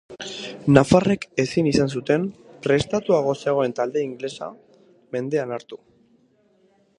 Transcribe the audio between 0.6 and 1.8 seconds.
Nafarrek ezin